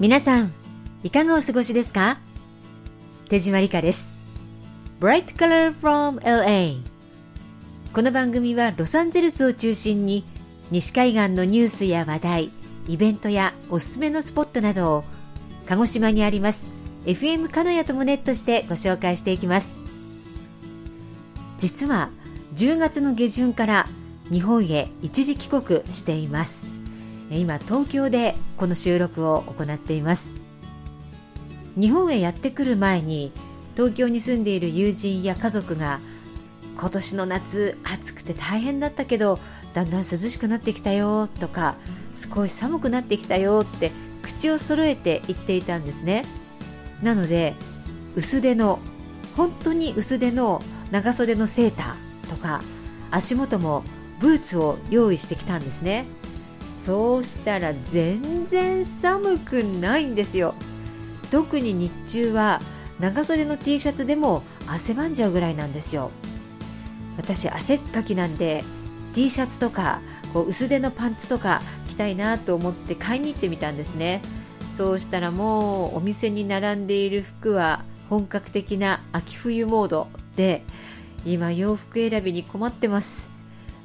[0.00, 0.54] 皆さん、
[1.02, 2.20] いかがお過ごしですか？
[3.28, 4.16] 手島理香です。
[4.98, 6.80] Bright Color from LA
[7.92, 10.24] この番組はロサンゼルスを中心に
[10.70, 12.50] 西海岸のニュースや話題、
[12.88, 15.04] イベントやおすすめのスポットなどを
[15.66, 16.66] 鹿児島にあります
[17.04, 19.76] FM 鹿屋ともネットしてご紹介していきます。
[21.58, 22.08] 実は
[22.54, 23.86] 10月の下旬から
[24.30, 26.79] 日本へ一時帰国しています。
[27.38, 30.34] 今東京でこの収録を行っています。
[31.78, 33.32] 日本へやってくる前に
[33.76, 36.00] 東京に住んでいる友人や家族が
[36.76, 39.38] 今年の夏暑くて大変だったけど
[39.74, 41.76] だんだん涼しくなってきたよとか
[42.34, 46.24] 少し寒くなってきたよって口を揃えて言っていたんですね
[47.02, 47.54] なので
[48.16, 48.80] 薄手の
[49.36, 52.60] 本当に薄手の長袖のセーターとか
[53.10, 53.84] 足元も
[54.18, 56.04] ブーツを用意してきたんですね
[56.84, 60.54] そうしたら全然寒くないんですよ。
[61.30, 62.60] 特に日中は
[62.98, 66.10] 長袖の T シャツでも汗ばんじゃうぐらいなんですよ。
[67.16, 68.64] 私汗っかきなんで
[69.14, 70.00] T シャツとか
[70.32, 74.22] こう薄手のパンツとか着たいなと思って買いに行ってみたんですね。
[74.76, 80.64] そうしたらもうお店に並んでいる服は本格的な秋冬モードで
[81.24, 83.29] 今洋服選びに困ってます。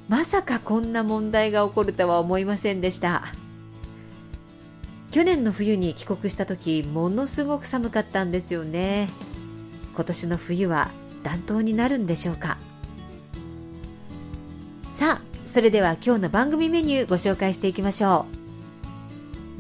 [0.07, 3.33] まさかこんな問題が起こるとは思いませんでした。
[5.11, 9.09] 去年の冬に帰国した時ものすごく寒かったんですよね。
[9.95, 10.91] 今年の冬は
[11.23, 12.57] 暖冬になるんでしょうか。
[14.93, 18.25] さあそれでは今日の番組メニューご紹介していきましょ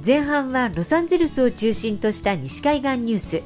[0.01, 0.05] う。
[0.05, 3.41] 前半はロサンゼルスを中心とした西海岸ニュース。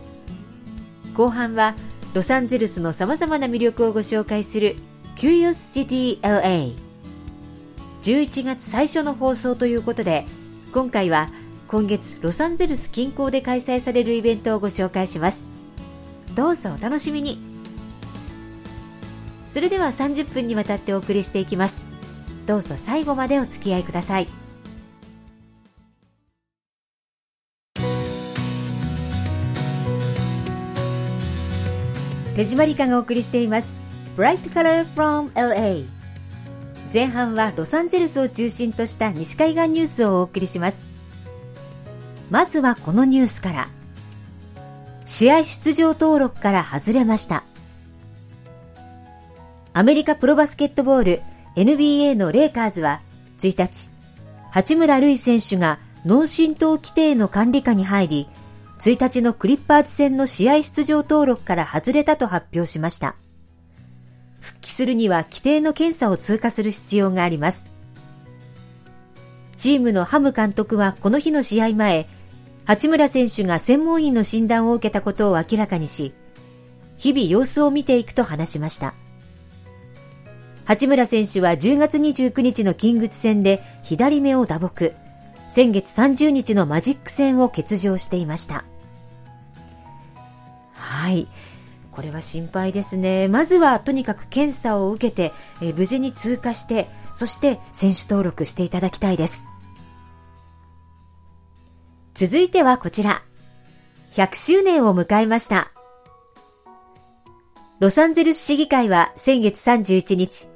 [1.13, 1.75] 後半は
[2.13, 4.75] ロサンゼルスのさまざまな魅力をご紹介する
[5.15, 6.88] Curious City LA
[8.09, 10.25] 11月最初の放送ということで
[10.73, 11.27] 今回は
[11.67, 15.47] 今月ロサンゼルス近郊で開催されるイベントをご紹介します。
[16.33, 17.39] どうぞお楽しみに。
[19.51, 21.85] それでは30分にわたってお送りしていきます。
[22.47, 24.27] どうぞ最後までお付き合いください。
[32.35, 33.79] 手締まりかがお送りしています。
[34.17, 35.98] Bright Color from LA
[36.91, 40.87] 前半はロサンゼルスを中心とした西海岸ニュースをお送りします。
[42.31, 43.69] まずはこのニュースから。
[45.05, 47.43] 試合出場登録から外れました。
[49.73, 51.21] アメリカプロバスケットボール
[51.55, 53.01] NBA のレイカーズは
[53.39, 53.89] 1日、
[54.51, 58.29] 八村塁選手が脳震盪規定の管理下に入り、
[58.79, 63.15] 1日のクリッパーズ戦の試合出場登録から外れたと発表しました。
[64.49, 67.69] 復帰するには規定の検査を通過する必要があります。
[69.57, 72.07] チームのハム監督はこの日の試合前、
[72.65, 76.13] 八村選手が専門医の診断を受けたことを明らかにし、
[76.97, 78.95] 日々様子を見ていくと話しました。
[80.65, 84.93] 八村選手は10月29日のキングス戦で左目を打撲、
[85.51, 88.63] 先月30日のマジック戦を欠場していました。
[90.73, 91.27] はい。
[91.99, 93.27] これは心配ですね。
[93.27, 99.43] まずはとにかく検査を受けて、え無事に通過して、そして選手登録していただきたいです。
[102.13, 103.23] 続いてはこちら。
[104.11, 105.73] 100周年を迎えました。
[107.81, 110.47] ロサンゼルス市議会は先月31日、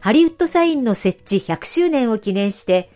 [0.00, 2.90] ハリウッドサインの設置100周年を記念して、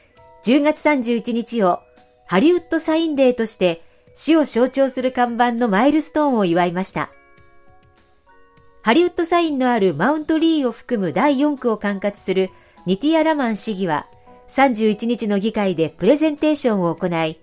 [0.47, 1.81] 10月31日を
[2.27, 3.85] ハリウッドサインデーとして
[4.15, 7.11] 市を象徴する看板のマイルストーンを祝いました。
[8.83, 12.51] ハリウッドサインのあるマウントリーを含む第4区を管轄する
[12.87, 14.07] ニティア・ラマン市議は
[14.49, 17.39] 31日の議会でプレゼンテーションを行い、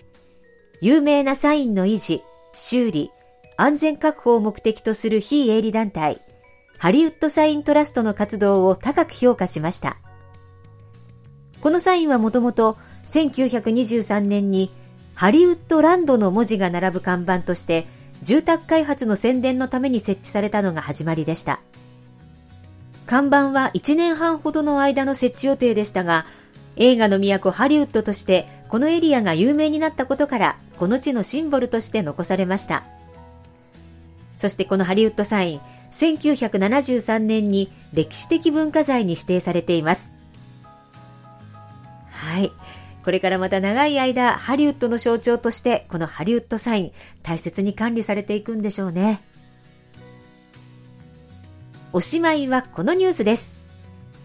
[0.81, 3.11] 有名なサインの維持、修理、
[3.55, 6.21] 安全確保を目的とする非営利団体、
[6.79, 9.97] ハリウッドサイントラストの活動を高く評価しました。
[11.61, 14.71] このサインはもともと1923年に
[15.13, 17.87] ハリウッドランドの文字が並ぶ看板として
[18.23, 21.59] 住宅開発の宣伝のために設置されたのが始まりでした。
[23.05, 26.25] 看板は1年半ほどの間の設置予定でしたが、
[26.75, 32.83] 映画の都ハリウッドとしてこのエリアが有名になったことからこの地のシンボルとして残されました。
[34.37, 35.61] そしてこのハリウッドサイン、
[35.91, 40.13] 1973年に歴史的文化財に指定されています。
[42.11, 42.51] はい。
[43.07, 46.91] これからまた長い間、ハリウッドの象徴として、このハリウッドサイン、
[47.23, 49.21] 大切に管理されていくんでしょうね。
[51.93, 53.63] おしまいはこのニュースです。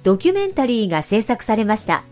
[0.03, 2.03] ドキュメンタリーが制作されました。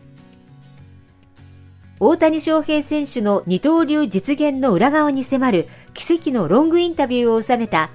[1.98, 7.90] 大谷翔平選手の二刀流実現の裏側に迫る奇跡のロングインタビューを収めた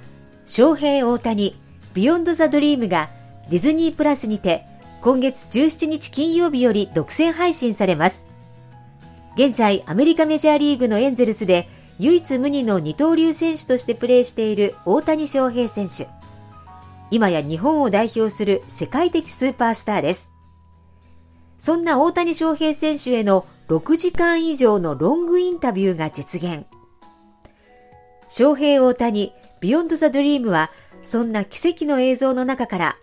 [0.47, 1.57] 翔平大谷
[1.93, 3.09] Beyond the Dream が
[3.49, 4.65] ディズニープラスにて
[4.99, 8.24] 今月17日金曜日より独占配信されます。
[9.35, 11.67] 現在アメリカメジャーリーグのエンゼルスで
[11.99, 16.07] 唯一無二の二刀流選手としてプレーしている大谷翔平選手。
[17.11, 20.31] 今や日本を代表する世界的スーパースターです。
[21.57, 26.65] そんな大谷翔平選手への6時間以上のロングインタビューが実現。
[28.29, 30.71] 翔平大谷 Beyond the Dream は
[31.03, 32.97] そんな奇跡の映像の中から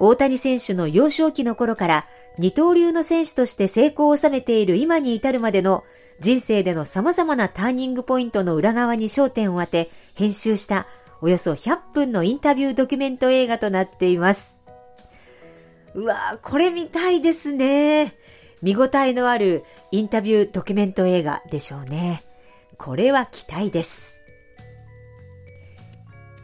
[0.00, 2.06] 大谷選手の幼少期の頃から
[2.38, 5.84] 二刀流の選手として成功を収めている今に至るまでの
[6.20, 10.86] 人生での様々なターニングポイントの裏側に焦点を当て編集した
[11.22, 14.60] およそ100分のインタビュードキュメント映画となっています。
[15.94, 18.14] うわぁ、これ見たいですね。
[18.62, 22.22] 見応えのあるインタビュードキュメント映画でしょうね。
[22.76, 24.14] これは期待です。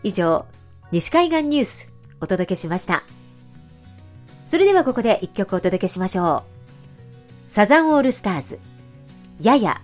[0.03, 0.47] 以上、
[0.93, 1.91] 西海岸ニュース
[2.21, 3.05] お届けしました。
[4.47, 6.45] それではここで一曲お届けしましょ
[7.49, 7.53] う。
[7.53, 8.61] サザンオールスターズ、
[9.41, 9.83] やや、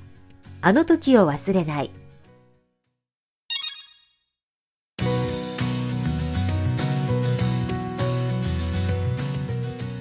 [0.60, 1.90] あの時を忘れない。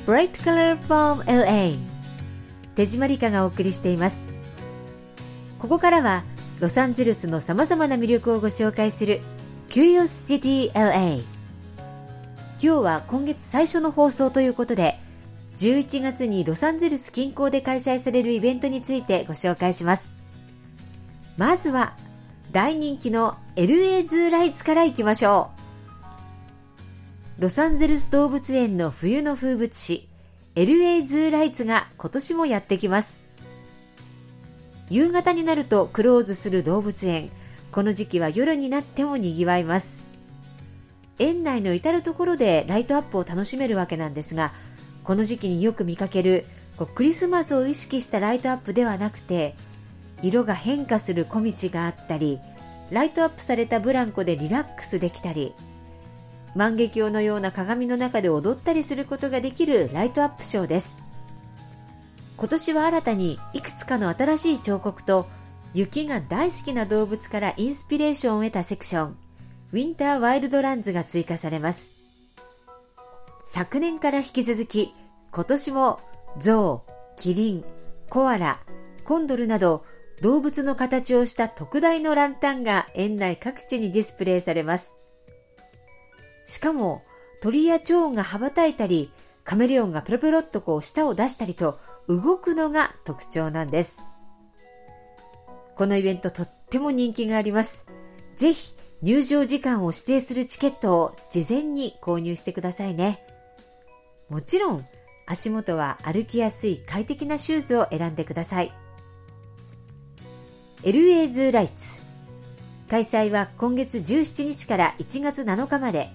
[0.06, 1.78] Bright Color from LA
[2.75, 4.30] 手締まりかがお送りしています
[5.57, 6.24] ここからは
[6.60, 9.22] ロサンゼルスの様々な魅力をご紹介する
[9.69, 11.24] Curious City LA
[12.63, 15.00] 今日は今月最初の放送ということで
[15.58, 20.13] 11月にロサンゼルス近郊で開催されるイベントについてご紹介します。
[21.38, 21.96] まずは
[22.52, 25.50] 大人気の LA ズーライツからいきましょ
[27.40, 27.42] う。
[27.42, 30.07] ロサンゼルス動物園の冬の風物詩
[30.54, 33.24] LA ズーライツが今年もやってきます。
[34.92, 37.31] 夕方になるとクローズする動物園
[37.72, 40.00] この時期は夜になっても賑わいます。
[41.21, 44.53] 園内の至るところでライトアップを楽しめるわけなんですが
[45.03, 46.45] この時期によく見かける
[46.77, 49.56] こうクリスマスを意識したライトアップではなくて
[50.21, 52.39] 色が変化する小道があったり
[52.89, 55.53] ライトアップされたブランコでリラックスできたり
[56.56, 60.97] 万華鏡のような鏡の中で踊ったりすることができるライトアップショーです。
[62.35, 65.27] 今年は新たにいくつかの新しい彫刻と
[65.73, 69.20] 雪が大好きな動物からインスピレーションを得たセクション。
[69.71, 71.91] ウィンターワイルドランズが追加されます
[73.44, 74.94] 昨年から引き続き
[75.31, 76.00] 今年も
[76.39, 77.65] ゾウ、キリン、
[78.09, 78.59] コアラ、
[79.06, 79.85] コンドルなど
[80.21, 84.94] 動物の形をした特大のランタンが園内各地にディスプレイされます
[86.51, 87.03] しかも、
[87.41, 89.09] 鳥や蝶が羽ばたいたり、
[89.45, 93.97] カメレオンがペロペロっとこう舌を出したりと動くのが特徴なんです。
[95.75, 97.85] このイベントとっても人気があります。
[98.35, 103.25] ぜひ入場時間を指定するチケットを事前に購入してくださいね。
[104.30, 104.86] もちろん
[105.25, 108.71] 足元は歩きやすい快適なシューズを選んでください。
[110.83, 112.00] LA ズーライツ
[112.89, 116.09] 開催は今月17日から1月7日まで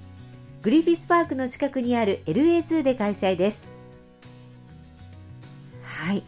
[0.63, 3.67] グリフィスパークの近くにある LA2 で開催です。
[5.83, 6.23] はい。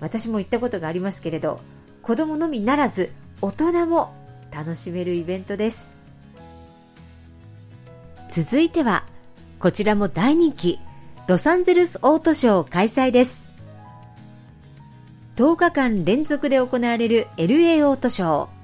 [0.00, 1.60] 私も行ったことがありますけれど、
[2.00, 4.14] 子供のみならず大人も
[4.52, 5.96] 楽しめるイベントです。
[8.30, 9.04] 続いては、
[9.58, 10.78] こちらも大人気、
[11.26, 13.48] ロサンゼルスオートショー開催です。
[15.36, 18.60] 10日間連続で行われる LA オートショー。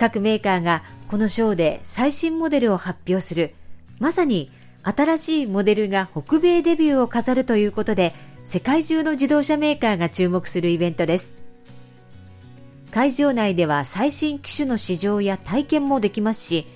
[0.00, 3.54] 各メーカーがこのショーで最新モデルを発表する
[3.98, 4.50] まさに
[4.82, 8.14] 新しいモデルが北米デビューを飾るということで
[8.46, 11.36] 世界中の自動車メーカーが注目するイベントです
[12.90, 16.66] 会場内では最新機種の試乗や体験もできますし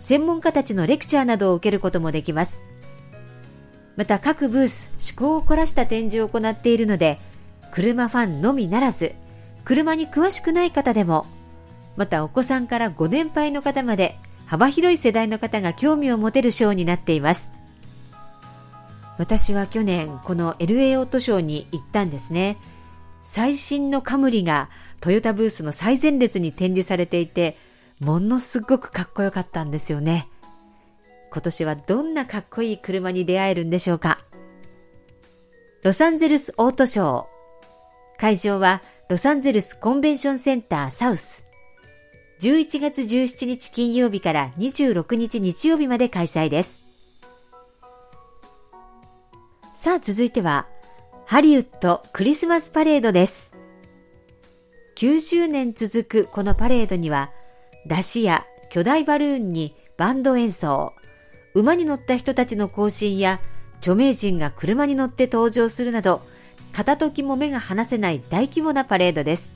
[0.00, 2.62] 専門家たちのレクチャーなどを受けることもできます
[3.96, 7.18] また各ブース趣向を凝らした展示を行っているので
[7.72, 9.14] 車ファンのみならず
[9.64, 11.26] 車に詳しくない方でも
[11.96, 17.50] またお子さんからご年配の方まで幅広い世代の方が興味を持てるショーになっています。
[19.18, 22.58] 私は去年この LA オートショーに行ったんですね。
[23.24, 24.70] 最新のカムリが
[25.00, 27.56] トヨタブースの最前列に展示されていて、
[28.00, 30.28] ものすごくかっこよかったんですよね。
[31.30, 34.20] 今年はどんなかっこいい車に出会えるんでしょうか。
[35.82, 37.24] ロサンゼルスオートショー。
[38.18, 41.44] 会場はロサンゼルスコンベンションセンターサウス。
[42.40, 46.82] 11月17日金曜日から26日日曜日まで開催です。
[49.82, 50.66] さあ続いては、
[51.24, 53.55] ハリウッドクリスマスパレードです。
[54.96, 57.30] 90年続くこのパレードには、
[57.86, 60.94] 出汁や巨大バルーンにバンド演奏、
[61.52, 63.40] 馬に乗った人たちの行進や、
[63.80, 66.22] 著名人が車に乗って登場するなど、
[66.72, 69.54] 片時も目が離せない大規模なパレードです。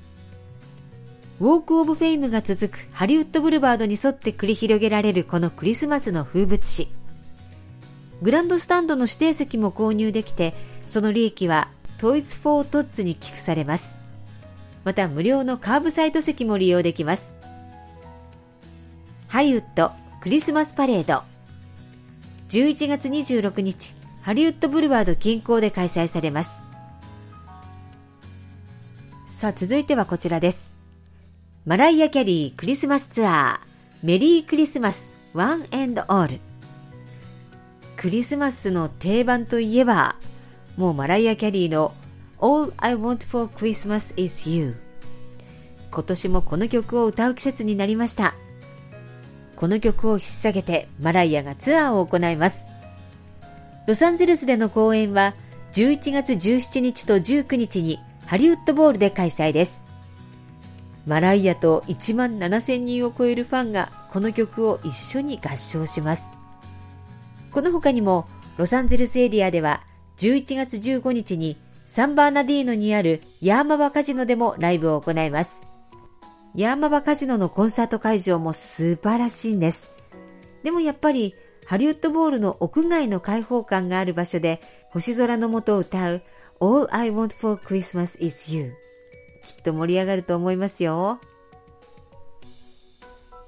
[1.41, 6.89] ウォーク・オブ・フェイムが続くハリウッド・ブルバードに沿って繰り広げられるこのクリスマスの風物詩。
[8.21, 10.55] グランドスタンドの指定席も購入できて、
[10.91, 14.00] その利益はトイズ・フォー・トッツに寄付されます。
[14.85, 17.35] また無料のカーブサイト席も利用できます。
[19.29, 21.23] ハリウッドクリスマスパレード
[22.49, 26.51] 11月26日ハリウッドブルワード近郊で開催されます。
[29.39, 30.79] さあ続いてはこちらです。
[31.67, 36.41] マライア・キャリークリスマスツアー Merry Christmas One and All
[37.97, 40.17] クリスマスの定番といえば
[40.79, 41.93] もうマライア・キャリーの
[42.43, 44.75] All I Want for Christmas is You.
[45.91, 48.35] 今年もこの曲を歌う季節になりました。
[49.57, 52.65] この曲を引っ提げてマライアがツアーを行います。
[53.87, 55.35] ロサンゼルスでの公演は
[55.75, 59.83] 11月17日と19日にハリウッドボールで開催です。
[61.07, 66.23] マライアと1万7000人を超えるファンがこの曲を一緒に合唱します。
[67.53, 69.83] この他にもロサンゼルスエリアでは
[70.17, 71.59] 11月15日に
[71.91, 75.51] サンバーナディーノにあるヤーマバカジノでもライブを行います。
[76.55, 79.91] ヤーマバカジノのコンサート会場も素晴らしいんです。
[80.63, 81.35] でもやっぱり
[81.67, 86.23] ハリウッドボールの屋外の開放感がある場所で星空の下を歌う
[86.61, 88.73] All I Want for Christmas is You
[89.45, 91.21] きっと盛り上がると思いますよ。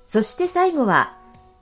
[0.05, 1.17] そして最後は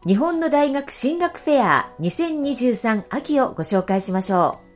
[0.06, 4.69] 日本の大学進学フェア2023秋をご紹介しましょう。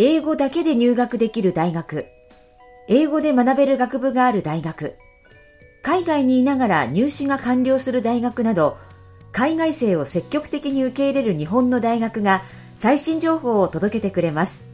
[0.00, 2.06] 英語だけで入学できる大学、
[2.86, 4.94] 英語で学べる学部がある大学、
[5.82, 8.78] 海外にいながら入試が完了する大学など、
[9.32, 12.44] 海外生を積極的に受け入れる日本の大学が
[12.76, 14.70] 最新情報を届けてくれます。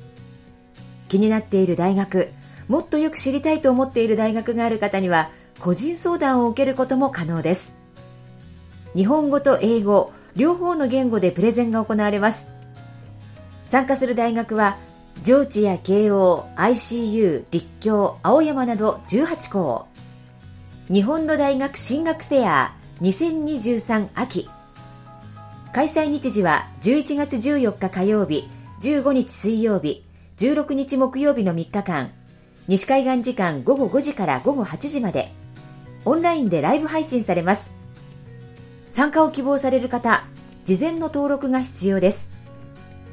[1.08, 2.28] 気になっている大学、
[2.68, 7.74] もっとよく知りたいと思っている大学がある方には、個人相談を受けることも可能です。
[8.94, 12.48] 日本語と英語、両方の言語でプレゼンが行われます。
[13.64, 14.76] 参加する大学は
[15.22, 19.86] 上智や慶応、ICU、立教、青山など18校。
[20.88, 24.50] 日本の大学進学フェア2023秋。
[25.72, 28.48] 開催日時は11月14日火曜日、
[28.80, 30.04] 15日水曜日、
[30.36, 32.10] 16日木曜日の3日間。
[32.68, 35.32] 西海岸時間午後5時から午後8時まで。
[36.04, 37.74] オンラインでライブ配信されます。
[38.86, 40.26] 参加を希望される方、
[40.64, 42.30] 事前の登録が必要です。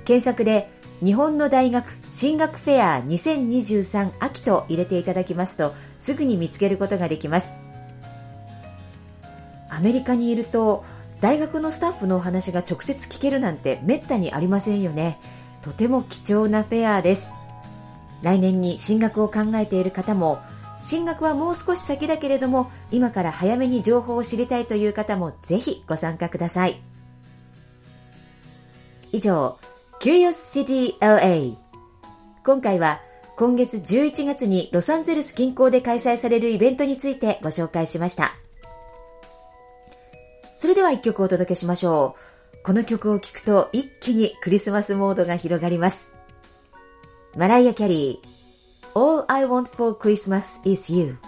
[0.03, 0.69] 検索で
[1.03, 7.53] 日本の大学進学フェア2023秋と入れていただきますとすぐに見つけることができます。
[9.69, 10.83] アメリカにいると
[11.21, 15.19] 大学のスタッフのお話が直接聞けるなんてめったにありませんよね。
[15.63, 17.33] とても貴重なフェアです。
[18.21, 20.39] 来年に進学を考えている方も
[20.83, 26.79] 進学はもう少し先だけれども今から早めに情報を知りたいという方もぜひご参加ください。
[29.11, 29.57] 以上
[30.01, 31.53] Curious City LA
[32.43, 33.01] 今回は
[33.37, 38.33] 今月11月にロサンゼルス近郊で開催されるイベントについてご紹介しました。
[40.57, 42.15] それでは一曲お届けしましょ
[42.59, 42.63] う。
[42.63, 46.11] この曲を聴くと一気にクリスマスモードが広がります。
[47.37, 51.19] マライア・キャリー All I Want for Christmas is You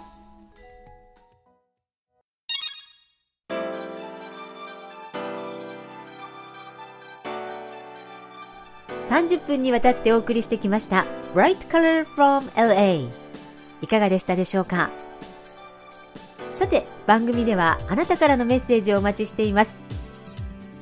[9.14, 13.08] 30分にわたってお送りしてきました Bright Color from LA
[13.80, 14.90] いかがでしたでしょうか？
[16.58, 19.84] さて番組ではあなたからのメッセージをお待ちしています。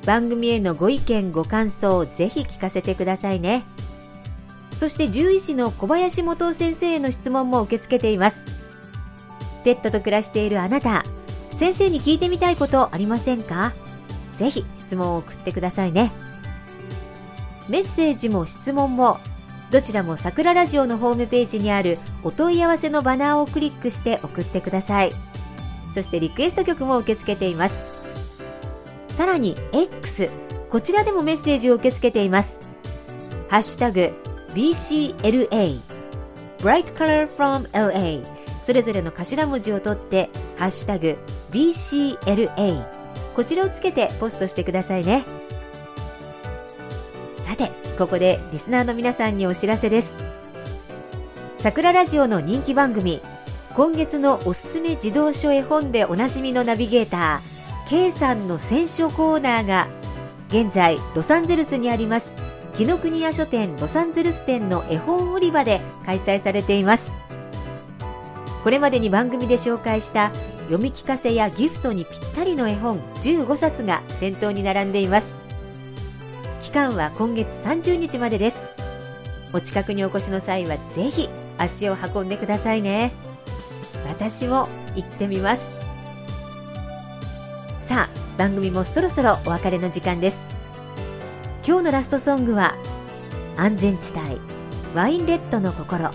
[0.07, 3.65] 番組へのご意見ご感想をぜひ聞かせてくださいね。
[4.79, 8.43] そして獣医師の小林元先生への質問も受け付けています。
[9.63, 11.03] ペットと暮らしているあなた
[11.51, 13.73] 先生に聞いてみたいことありませんか？
[14.37, 16.11] ぜひ質問を送ってくださいね。
[17.69, 19.19] メッセージも質問も。
[19.71, 25.11] どちらも桜ラジオのホームページにあるお問い合わせのバナーをクリックして送ってください。
[25.93, 28.03] そしてリクエスト曲も受け付けています。
[29.09, 30.29] さらに X
[30.69, 32.59] こちらでもメッセージを受け付けています。
[33.49, 34.11] ハッシュタグ
[34.53, 35.81] BCLA
[36.59, 38.23] Bright Color from LA
[38.65, 41.17] それぞれの頭文字を取ってハッシュタグ
[41.51, 42.85] BCLA
[43.35, 45.42] こちらをつけてポストしてくださいね。
[47.53, 50.23] さて、ここでリスナーの皆さんにお知らせです。
[51.59, 53.21] 桜ラジオの人気番組、
[53.75, 59.87] 今月のおすすめ児童書絵本でおなじみのナビゲーター K さんの選書コーナーが
[60.49, 62.35] 現在ロサンゼルスにあります
[62.73, 67.11] 紀ノ国屋書店ロサンゼルス店の絵本売り場で開催されています
[68.63, 70.31] これまでに番組で紹介した
[70.61, 75.42] 読み聞かせやギフトにぴったりの絵本15冊が店頭に並んでいます
[76.73, 78.57] 間は今月30日までです。
[79.53, 83.13] お近くにお越しの際はぜひ足を運んでくださいね。
[84.07, 85.63] 私も行ってみます。
[87.87, 90.39] さあ番組もそろそろお別れの時間です。
[91.65, 92.75] 今日のラストソングは
[93.55, 94.41] 安全地帯
[94.95, 96.09] ワインレッドの心。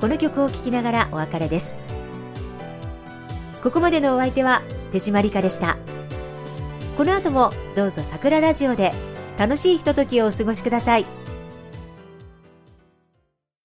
[0.00, 1.74] この曲を聴きながらお別れです。
[3.62, 5.76] ここまでのお相手は手締まりかでした。
[6.96, 8.92] この後もどうぞ桜ラジオで
[9.38, 11.27] 楽しいひとときをお過ごしください。